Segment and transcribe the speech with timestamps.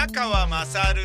[0.00, 1.02] 宮川まさる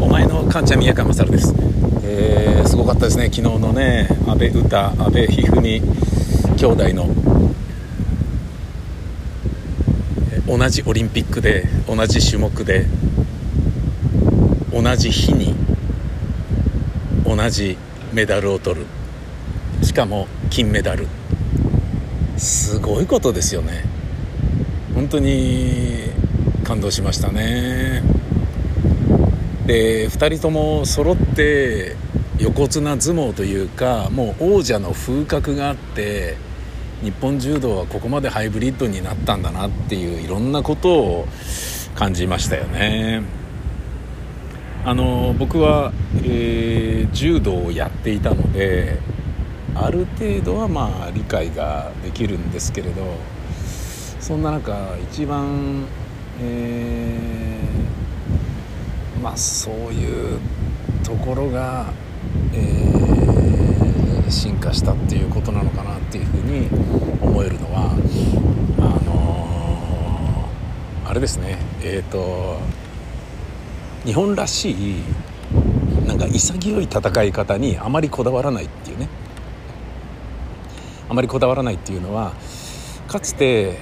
[0.00, 1.54] お前のカンちゃん宮川勝です、
[2.02, 3.26] えー、すごかったですね。
[3.26, 7.14] 昨日のね阿部詩阿部一二三兄弟の
[10.48, 12.86] 同じオリンピックで同じ種目で
[14.72, 15.54] 同じ日に
[17.24, 17.78] 同じ
[18.12, 18.86] メダルを取る。
[19.84, 21.06] しかも金メダル。
[22.44, 23.84] すごいことですよね。
[24.94, 26.10] 本当に
[26.62, 28.02] 感動しましたね。
[29.66, 31.96] で2人とも揃って
[32.38, 36.36] 横綱相撲というかもう王者の風格があって
[37.02, 41.28] 日本柔道はここまでハイブリッドになったんだなっていういろんなことを
[41.94, 43.22] 感じましたよね。
[44.84, 48.98] あの僕は、えー柔道をやっていたので
[49.74, 53.02] ある程度はまあ理解ができるんですけれど
[54.20, 55.84] そんな中一番、
[56.40, 57.34] えー
[59.22, 60.38] まあそういう
[61.02, 61.86] ところが、
[62.52, 63.14] えー
[64.30, 66.66] 進化したっていうことなのかなっていうふうに
[67.22, 67.90] 思えるのは
[68.78, 71.58] あのーあれですね。
[71.82, 72.58] えっ、と
[74.04, 75.02] 日本らしい
[76.06, 79.08] なんか潔い戦い方にあまりこだわらないっていうね。
[81.08, 82.32] あまりこだわらないっていうのは
[83.08, 83.78] かつて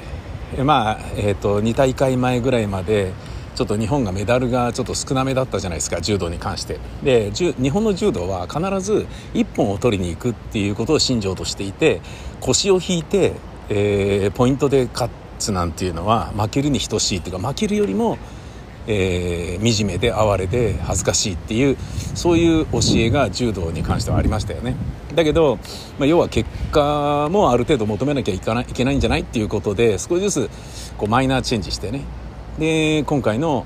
[0.65, 3.13] まあ、えー、と2大会前ぐらいまで
[3.55, 6.79] ちょっと日本がメダルがちょっと少なめだったじゃないですか柔道に関して。
[7.03, 12.01] で日本の柔道は必ず1本を取りに行くっていうことを信条としていて
[12.41, 13.35] 腰を引いて、
[13.69, 18.19] えーポイントで勝つなんていうのは負けるに等しいっていうか負けるよりも
[18.87, 21.77] えー惨めで哀れで恥ずかしいっていう
[22.15, 24.75] そういう教えが柔道に関してはありましたよね。
[25.15, 25.59] だけど、
[25.99, 30.51] まあ、要は結果もある程度求めなきゃいかないいけないんじゃないっていうことで少しずつ
[30.99, 32.03] こうマイナーチェンジしてね。
[32.59, 33.65] で今回の、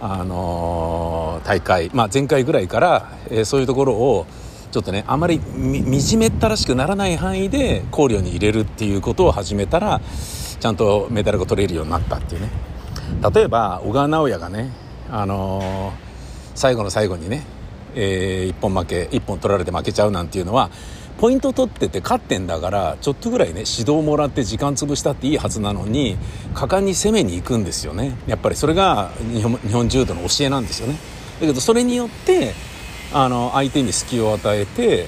[0.00, 4.26] あのー大会、まあ、前回ぐらいから、えーそういうところを
[4.70, 10.00] ちょっとねあまりみ惨めったらしくならない範囲で考慮に入れるっていうことを始めたら
[10.58, 12.73] ちゃんとメダルが取れるようになったっていうね。
[13.34, 14.70] 例えば小川直也がね、
[15.10, 16.04] あのー
[16.54, 17.42] 最後の最後にね、
[17.96, 20.70] えー一本負け一本取られて負けちゃうなんていうのは
[21.18, 26.16] ポイント取ってて勝ってんだからちょっとぐらいね指導もらって時間潰したっていいはずなのに
[26.54, 28.16] 果敢に攻めに行くんですよね。
[28.26, 30.94] やっぱりそれが日本日本柔道の教えなんですよね。
[31.40, 32.52] だけどそれによって
[33.12, 35.06] あの相手に隙を与えて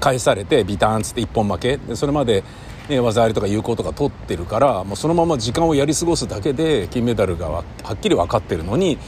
[0.00, 1.76] 返されてビターンつって一本負け。
[1.76, 2.44] でそれまで、
[2.88, 8.98] ね、技ありとか有効とか取ってるからもうそのまま時間をやり過ごすだけで金メダルがはっきり分かってるのに、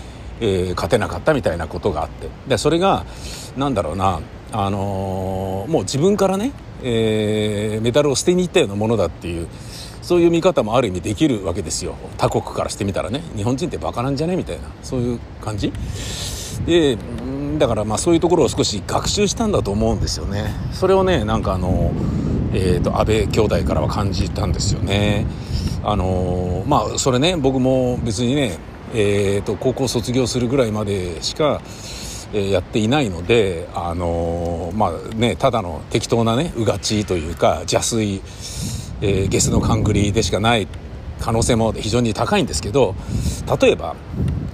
[0.40, 2.28] えー勝てなかったみたいなことがあって。
[2.48, 3.04] でそれが
[3.56, 4.20] なんだろうな、
[4.52, 6.52] あのーもう自分からね、
[6.82, 9.48] えーメダルを捨てに行ったようなものだっていう
[10.02, 11.94] そういう見方もある意味できるわけですよ。
[12.18, 13.22] 他国からしてみたらね。
[13.36, 14.64] 日本人ってバカなんじゃねみたいな。
[14.82, 15.72] そういう感じ。
[16.66, 16.98] で
[17.58, 20.52] だからまあそういうところを少し学習したんだと思うんですよね。
[20.72, 21.92] それをねなんかあの、
[22.54, 25.26] えー、と安倍兄弟からは感じたんですよね。
[25.82, 28.58] あのまあそれね僕も別にね、
[28.94, 31.60] えー、と高校卒業するぐらいまでしか
[32.32, 38.20] えーやっていないので、あのーまあね、ただの適当なねうがちというか邪推、
[39.00, 40.66] えーゲスの勘繰りでしかない
[41.20, 42.94] 可能性も非常に高いんですけど
[43.60, 43.96] 例えば、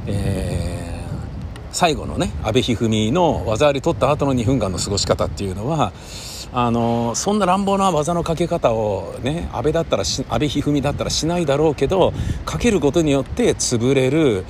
[0.06, 0.80] えー
[1.72, 5.92] 最後のね阿部一二三の技あり取った後の2分間の過ごし方っていうのは
[6.52, 12.12] あのそんな乱暴な技のかけ方をね安倍だったらし安倍一二三だったらしないだろうけど
[12.44, 14.44] かけることによって潰れる。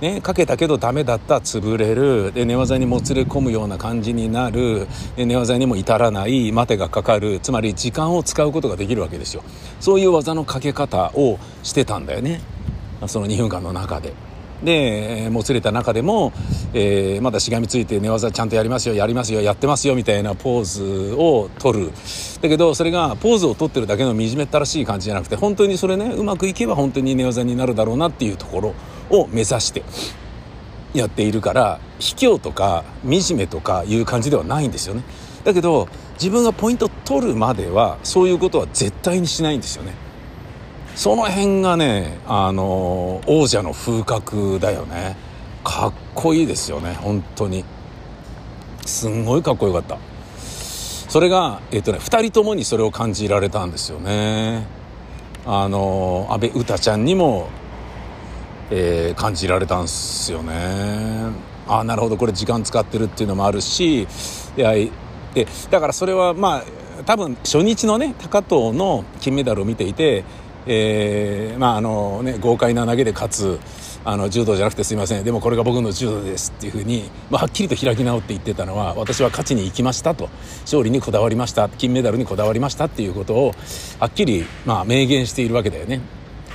[0.00, 2.32] ね、かけたけどダメだった潰れる。
[2.32, 4.88] で寝技にもつれ込むような感じになる。
[5.14, 6.50] で寝技にも至らない。
[6.50, 7.38] 待てがかかる。
[7.38, 9.44] つまり時間を使うことができるわけですよ。
[9.78, 12.40] そういう技のかけ方をしてたんだよね。
[13.06, 14.12] その2分間の中で。
[14.64, 16.32] でもつれた中でも、
[16.72, 21.92] えーまだしがみついて寝技ちゃんとやりますよやりますよやってますよみたいなポーズを取る。
[22.40, 28.74] だけどそれがポーズを取ってるだけの惨めったらしい感じじゃなくて本当にそれねうまくいけば本当に寝技になるだろうなっていうところ
[29.10, 29.82] を目指して
[30.94, 35.02] やっているから卑怯とか惨めとかいう感じではないんですよね。
[35.44, 39.94] だけど自分がポイント取るまではそういうことは絶対にしないんですよね。
[40.94, 45.16] その辺がねあの王者の風格だよね。
[45.64, 47.64] かっこいいですよね本当に。
[48.84, 49.98] すんごいかっこよかった。
[51.08, 54.66] それがえっとね2人ともにそれを感じられたんですよね。
[55.46, 57.48] あの安倍詩ちゃんにも
[58.70, 61.30] えー感じられたんですよね。
[61.68, 62.16] あなるほど。
[62.16, 64.06] これ時間使ってるっていうのもあるしい
[64.56, 64.90] やで
[65.70, 66.64] だからそれはまあ
[67.04, 70.24] 多分初日のね高藤の金メダルを見ていて、
[70.66, 73.60] えー、まああのね豪快な投げで勝つ
[74.04, 75.24] あの柔道じゃなくてすいません。
[75.24, 80.28] でもこれが僕の柔道ですっていうふうに、まあ、はっきりと開き直って言ってたのは私は勝ちに行きましたと。
[80.62, 81.68] 勝利にこだわりました。
[81.68, 83.54] 金メダルにこだわりましたっていうことを
[84.00, 86.00] はっきり、まあ、明言しているわけだよね。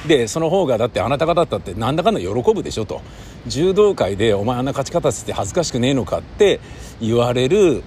[0.08, 3.02] でその方がだってあなた方だったってなんだかんだ喜ぶでしょと。
[3.48, 6.60] 柔道界でお前あんな勝ち方して恥ずかしくねえのかって
[7.02, 7.82] 言われる、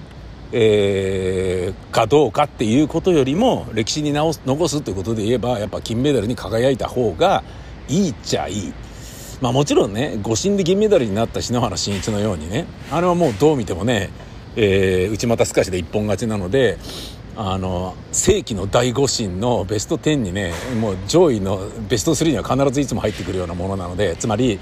[0.52, 7.44] えー、かどうかっていうことよりも歴史に直す残すということで言えばやっぱ金メダルに輝いた方が
[7.88, 8.72] いいっちゃいい。
[9.40, 14.10] まあもちろんね誤審で銀メダルになった篠原慎一のようにねあれはもうどう見てもね、
[14.56, 16.78] えー、内股すかしで一本勝ちなので
[17.36, 24.60] あの世紀の大誤審のベスト10にねもう上位のベスト3には必ずいつも入ってくるようなものなのでつまり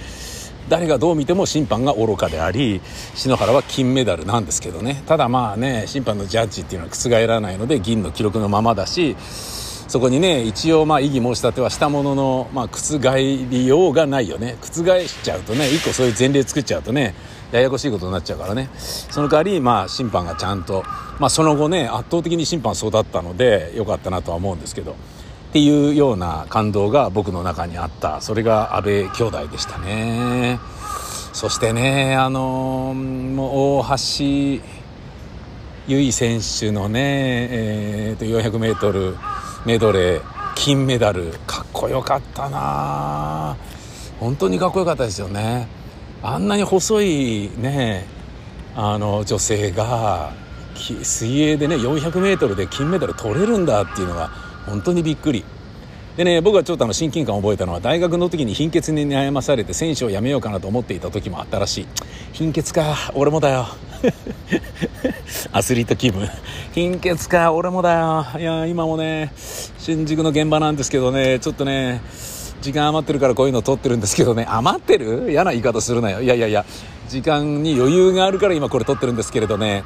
[0.68, 2.80] 誰がどう見ても審判が愚かであり
[3.14, 5.02] 篠原は金メダルなんですけどね。
[5.06, 9.16] ただまあね審判のジャッジっていうのは覆らないので銀の記録のままだし
[9.88, 12.98] そこにね一応まあ異議申し立てはしたものの、まあ、覆
[13.50, 14.56] りようがないよね。
[14.60, 17.14] 覆しちゃうとね一個そういう前例作っちゃうとね
[17.52, 18.68] ややこしいことになっちゃうからね。
[18.76, 20.84] その代わりまあ審判がちゃんと、
[21.18, 24.94] まあ、その後ね圧倒的に審判育ったのでよかったなとは思うんですけど。
[25.48, 28.20] っていうような感動が僕の中にあった。
[28.20, 30.60] それが安倍兄弟でしたね。
[31.32, 34.62] そしてねあのもう大橋
[35.86, 39.16] 悠依選手のね、えー、と 400m
[39.64, 40.22] メドレー
[40.54, 41.32] 金メダル。
[41.46, 43.56] かっこよかったな。
[44.20, 45.68] 本当にかっこよかったですよね。
[46.22, 48.04] あんなに細いね
[48.74, 50.32] あの女性が
[50.74, 54.30] 水泳でね 400m で金メダル取れるんだっていうのが
[54.68, 55.44] 本当にびっくり。
[56.16, 61.86] でね僕はちょっとあの親近感を覚えたのは大学の時に貧血に悩まされて選手を辞めようかなと思っていた時もあったらしい。
[62.32, 63.66] 貧血か俺もだよ。
[65.52, 66.28] アスリート気分。
[66.72, 68.26] 貧血か俺もだよ。
[68.36, 69.32] いや今もね
[69.78, 72.02] 新宿の現場なんですけどねちょっとね
[72.62, 74.44] 時間余ってるからこういうの撮ってるんですけどね。
[74.48, 75.30] 余ってる？
[75.30, 76.20] 嫌な言い方するなよ。
[76.20, 76.64] いやいやいや
[77.08, 79.84] 時間に余裕があるから今これ撮ってるんですけれどね。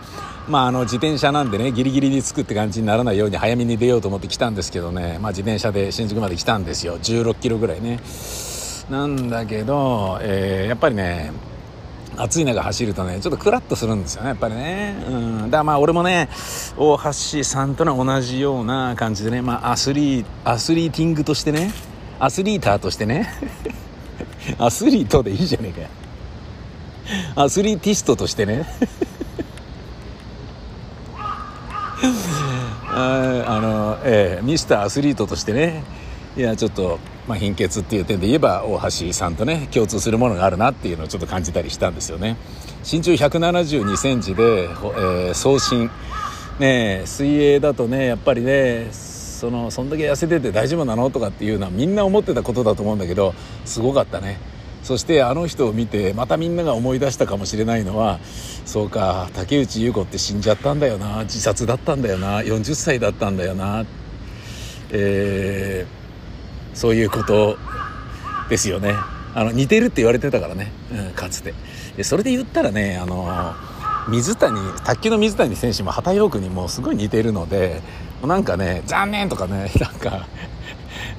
[0.48, 5.18] まああの自転車なんでねギリギリに着くって感じにならないように早めに出ようと思って来たんですけどね。
[5.20, 6.98] まあ自転車で新宿まで来たんですよ。
[6.98, 8.00] 16キロぐらいね。
[8.90, 11.32] なんだけど、えー、やっぱりね
[12.16, 14.96] 暑い中走るとねちょっとクラッとするんですよねやっぱりね。
[15.08, 15.38] うん。
[15.44, 16.28] だからまあ俺もね
[16.76, 21.72] 大橋さんとの同じような感じでねまあアスリーアスリーティングとしてね
[22.18, 23.32] アスリーターとしてね
[24.58, 28.66] アスリートでいいじゃねえかアスリーティストとしてね。
[33.46, 35.82] あの、えー、ミスターアスリートとしてね。
[36.34, 36.98] いやちょっと、
[37.28, 42.38] まあ、貧血っていう点で言えば大橋さんとね共通するものがあるなっていうのをちょっと感じたりしたんですよね。
[42.90, 45.90] 身長1 7 2センチで、えー、送信。
[46.58, 53.34] ね水泳だとねやっぱりねそのそんだけ痩せてて大丈夫なのとかっていうのはみんな思ってたことだと思うんだけど
[53.64, 54.38] すごかったね。
[54.82, 58.18] そしてあの人を見てまたみんなが思い出したかもしれないのは
[58.64, 63.84] そうか竹内優子って死んじゃったんだよな自殺だったんだよな40歳だったんだよな、
[64.90, 67.56] えー、そういうこと
[68.48, 68.94] ですよね。
[69.34, 71.54] あの似てるって言われてたからね、うん、かつて。
[71.96, 73.54] でそれで言ったらねあの
[74.08, 77.80] 水谷卓球の水谷選手も畑陽区にもすごい似てるので
[78.22, 80.26] なんかね残念とかねなんか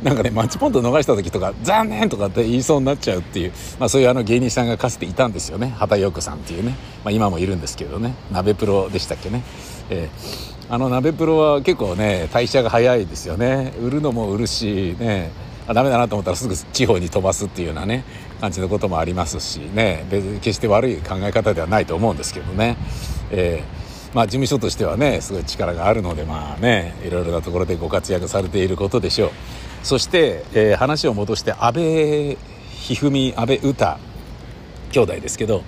[0.04, 5.74] なんかねマッチポント逃した時とか残念とかって言いそうになっちゃうっていう、まあ、そういうあの芸人さんがかつていたんですよね。
[5.78, 8.16] 畑陽子さんっていうね、まあ、今もいるんですけどね。
[8.32, 9.44] 鍋プロでしたっけね、
[9.90, 13.74] えー、あの鍋プロは結構ね代謝が早いですよね。
[13.82, 15.32] 売るのも売るしね。
[15.66, 18.04] あダメだなと思ったらすぐ地方に飛ばすっていうようなね
[18.42, 20.06] 感じのこともありますしね。
[20.12, 22.76] 別に決して悪い考え方ではないと思うんですけどね、
[23.32, 29.32] えーまあ、事務所としてはねすごい力があるのでまあねいろいろなところでご活躍されていることでしょう。
[29.84, 32.38] そして、えー、話を戻して安倍
[32.90, 33.76] 一二三安倍詩
[34.92, 35.64] 兄弟ですけど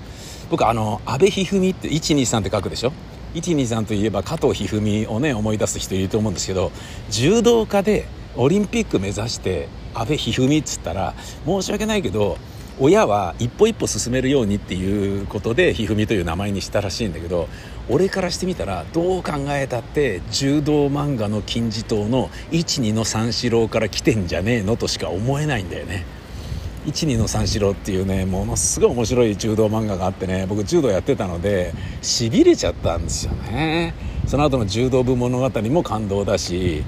[0.50, 2.94] 僕あの安倍一二三って123って書くでしょ
[3.34, 6.72] ？123といえば加藤一二三をね思い出す人いると思うんですけど
[7.10, 8.06] 柔道家で
[8.38, 11.14] オリンピック目指して安倍一二三っつったら
[11.46, 12.38] 申し訳ないけど
[12.79, 17.48] 親は一歩一歩進めるようにっていうことでひふみという名前にしたらしいんだけど
[17.89, 26.05] 俺からしてみたらどう考えたって柔道漫画の金字塔の12の三四郎から来てんじゃねえのとしか思えないんだよね。
[26.86, 33.96] 12の三四郎っていうねものすごい面白い柔道漫画があってね僕柔道やってたのでしびれちゃったんですよね
[34.27, 36.84] その後の柔道部物語も感動だし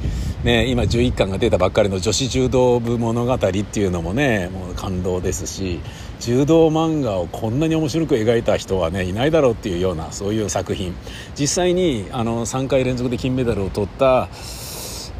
[0.47, 5.81] ね、今11巻が出たばっかりの女子柔道部物語っていうのもねもう感動ですし
[6.21, 10.95] 柔道漫画をこんなに面白く描いた人はねいないだろうっていうようなそういう作品
[11.37, 14.29] 実際にあの3回連続で金メダルを取った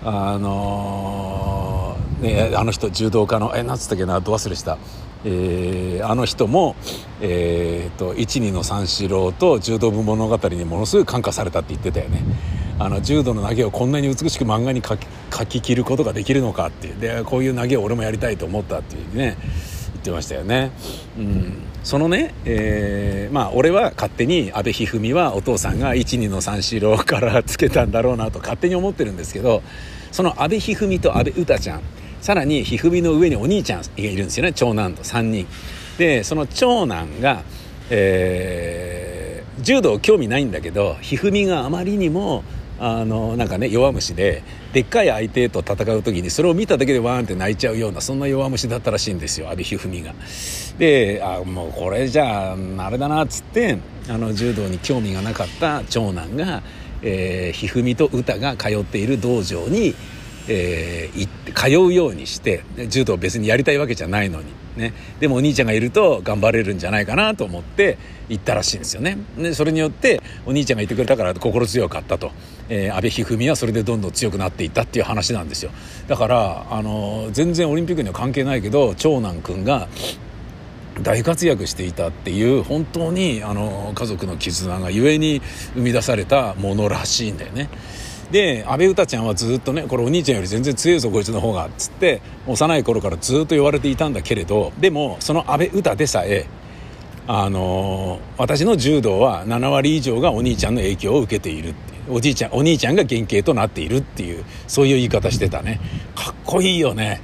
[0.05, 4.77] あのー、ね、あの人柔道家のえなつったっけなど忘れした、
[5.25, 6.77] えー、あの人も、
[7.19, 12.21] えーと、一二の三四郎と柔道部物語にものすごい感化されたって言ってたよね。
[12.79, 16.99] あの柔道の投げをこんなに美しく漫画に書き書き切ることができるのかっていう。
[16.99, 19.37] でこういう投げを俺もやりたいと思ったっていうね
[19.93, 20.71] 言ってましたよね。
[21.17, 21.53] うん。
[21.83, 29.63] そのね、えー、まあ俺は勝手に阿部一二三はお父さんが一二の三四郎からつけたんだろうなと勝手に思ってるんですけど
[30.11, 31.81] その阿部一二三と阿部詩ちゃん
[32.21, 35.47] さらに一二三の上にお兄ちゃんがいるんですよね長男と3人。
[35.97, 37.41] でその長男が、
[37.89, 42.43] えー、柔道興味ないんだけど一二三があまりにも
[42.79, 50.13] あのなんかね弱虫ででっかい相手と戦う時にそれを見ただけでワーンって泣いちゃうようなそんな弱虫だったらしいんですよ阿部一二三が。
[50.77, 53.79] であもうこれじゃああれだなっつって
[54.09, 56.61] あの柔道に興味がなかった長男が、
[57.01, 59.95] えー、一二三と歌が通っている道場に、
[60.47, 64.66] えー、行って通うようにして柔道別にやりたいわけじゃないのに。
[64.77, 67.97] ね、でもお兄ちゃんがいると頑張れるんじゃないかなと思って
[68.29, 69.17] 行ったらしいんですよね。
[69.37, 72.31] でそれによってお兄ちゃんがいてくれたから心強かったと、
[72.69, 75.71] えー、阿部一二三はそれでどんどん強くなっていったっていう話なんですよ。
[76.07, 79.87] だからあの全然オリンピックには関係ないけど長男くんが
[81.01, 85.41] 大活躍していたっていう本当にあの家族の絆がゆえに
[85.75, 87.69] 生み出されたものらしいんだよね。
[88.31, 96.45] で阿部詩ちゃんはずっとねこれお兄ちゃんより全然強いぞこいつの方がっつって幼い頃からずっと言われていたんだけれどでもその阿部詩でさえ
[97.27, 105.79] あの私の柔道は7割以上がお兄ちゃんの影響を受けているっておじいちゃんお兄ちゃんが原型となっているっていうそういう言い方してたね。
[106.15, 107.21] かっこいいよね。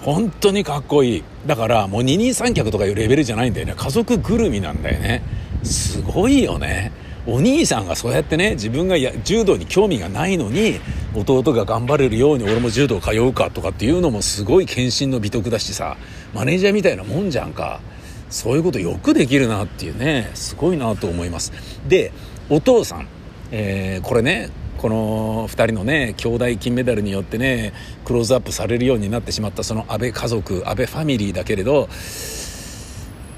[0.00, 1.24] 本当にかっこいい。
[1.46, 3.74] だからもう二人三脚とかいうレベルじゃないんだよね。
[3.76, 5.22] 家族ぐるみなんだよね。
[5.62, 6.92] すごいよね。
[7.26, 10.80] お兄さんがそうやってね自分がや柔道に興味がないのに
[11.14, 15.96] 弟が頑張れるように俺も柔道通うかとかっていうのもすごい献身の美徳だしさ
[16.34, 17.80] マネージャーみたいなもんじゃんか。
[18.32, 21.52] そういうことよくできるなっていうねすごいなと思います。
[21.86, 22.12] で
[22.48, 23.06] お父さん、
[23.50, 24.48] えー、これね
[24.78, 27.74] この2人のね兄弟金メダルによってね
[28.06, 31.88] クローズアップされるようになってしまったその安倍家族安倍ファミリーだけれど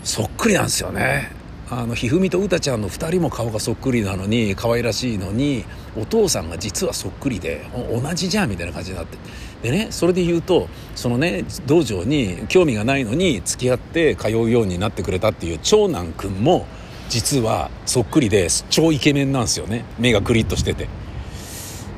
[0.05, 1.44] そっくりなんですよね。
[1.77, 5.65] あのひふみとうたちゃんの2人も顔がそっくりなのに可愛らしいのに
[5.97, 9.19] お父さんが実はそっくりで同じじゃんみたいな感じになって。
[9.63, 16.67] でねそれで言うとそのね道場に興味がないのに付き合って通うようになってくれたっていう長男くんも
[17.09, 19.85] 実はそっくりで超イケメンなんですよね。
[19.99, 20.89] 目がクリッとしてて。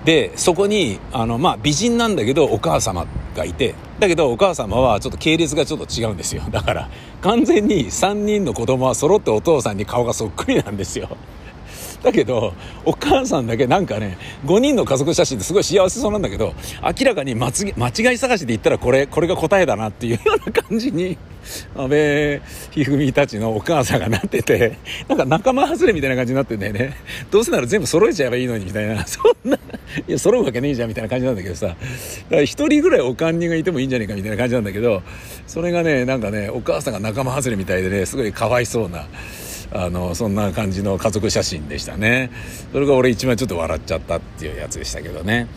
[0.06, 3.06] でそこにあの、まあ、美人なんだけどお母様。
[3.36, 6.42] がいてだけどお母様はちょっと系列がちょっと違うんですよ。
[6.50, 6.90] だから
[7.20, 11.16] 完全に3人の子供は揃ってお父さんに顔がそっくりなんですよ。
[12.02, 21.18] だけどお母さんだけなんかね5人の家族写真ってすごい幸せそうなんだけど明らかに間違い探しで言ったらこれこれが答えだなっていうような感じに
[21.76, 26.96] 安倍一二三たちのお母さんがなっててなんか仲間外れみたいな感じになってんだよね。
[27.30, 29.06] どうせなら全部揃えちゃえばいいのにみたいな。
[29.06, 29.56] そんな
[30.08, 31.66] いや揃うわけねえじゃんみたいな感じなんだけどさ。
[31.66, 31.76] だか
[32.30, 35.02] ら1人ぐらいおかんにがいてもいいんじゃねえかみたいな感じなんだけど
[35.46, 39.06] それがねなんかねお母さんが仲間外れみたいでねすごいかわいそうな
[39.72, 42.30] あのそんな感じの家族写真でしたね。
[42.72, 45.48] それが俺一番ちょっと笑っちゃったっていうやつでしたけどね。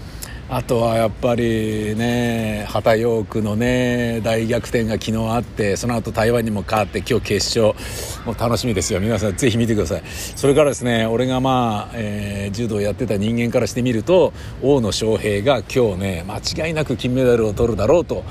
[0.52, 7.80] あとはやっぱりね畑陽区のね大逆転が昨日あってその後台湾にも勝って今日決勝。
[8.26, 9.00] もう楽しみですよ。
[9.00, 10.04] 皆さんぜひ見てください。
[10.08, 18.24] それからですね俺がまあ、えー、柔道やってた人間からしてみると大野将平が今日ね間違いなく金メダルを取るだろうと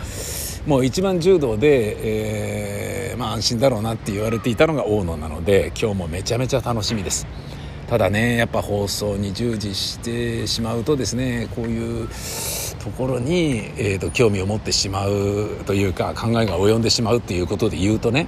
[0.68, 7.26] もう一番柔道で、えー、まあ安心だろうなって言われていたのが大野なので今日もめちゃめちゃ楽しみです
[7.86, 12.06] ただねやっぱ放送に従事してしまうとですねこういう
[12.84, 18.26] ところに、えーと、興味を持ってしまうというか考えが及んでしまうっていうことで言うとね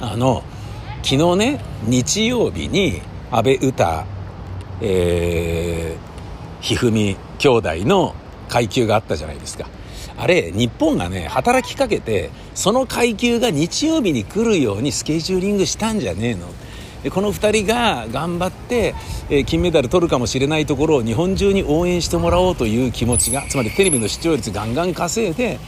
[0.00, 0.44] あの
[1.02, 3.74] 昨日ね日曜日に阿部詩、
[4.80, 7.48] えー、一二三兄
[7.80, 8.14] 弟の
[8.48, 9.81] 階級があったじゃないですか。
[10.22, 16.46] あれ、日本がね、働きかけて、その階級が日曜日に来るようにスケジューリングしたんじゃねえの。
[17.02, 18.94] でこの2人が頑張って、
[19.28, 25.58] えー、金メダル取るかもしれないところを日本中に応援してもらおうという気持ちがつまりテレビの視聴率ガンガン稼いで、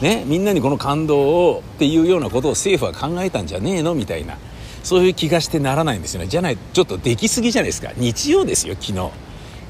[0.00, 4.38] ね、みんなにこの感動をっていうようなことを政府は考えたんじゃねえのみたいな
[4.84, 6.28] そういう気がしてならないんですよね。
[6.28, 7.90] じゃないちょっとできすぎじゃないですか。
[7.96, 9.10] 日曜ですよ昨日。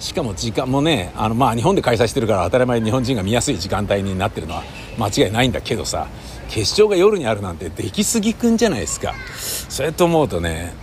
[0.05, 4.63] しかも時間もねあのまあ日本で開催してるから当たり前日本人が見やすい時間帯になってるのは
[4.99, 6.09] 間違いないんだけどさ
[6.51, 9.15] 決勝が夜にあるなんて出来すぎくんじゃないですか。
[9.33, 10.75] そうやって思うとね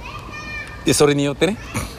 [0.85, 1.57] でそれによってね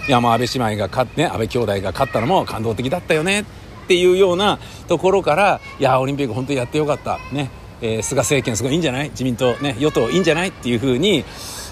[0.08, 3.44] 山安倍姉妹が勝ってね安倍兄弟が勝ったのも感動的だったよねっ
[3.86, 7.18] ていうようなところからいやオリンピック本当にやってよかった。
[7.32, 7.50] ね、
[7.80, 9.10] えー、菅政権すごいいいんじゃない？
[9.10, 10.48] 自民党ね与党いいんじゃない？
[10.48, 11.24] っていうふうに、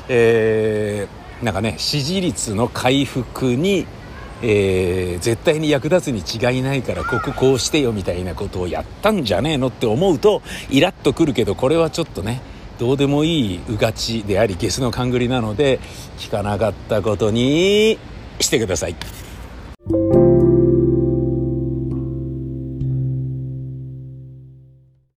[0.09, 3.87] えー、なんかね支持率の回復に
[4.42, 12.40] えー、絶対に役立つに違いないからこここうしてよみたいなことをやったんじゃねえのって思うとイラッとくるけどこれはちょっとね
[12.78, 15.80] どうでもいいうがちでありゲスの勘繰りなので
[16.18, 17.99] 聞かなかったことに
[18.40, 18.97] してください。